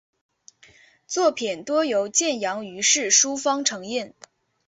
[1.05, 4.15] 作品多由建阳余氏书坊承印。